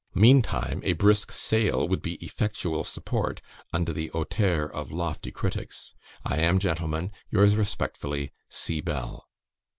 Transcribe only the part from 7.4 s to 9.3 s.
respectfully, "C. BELL."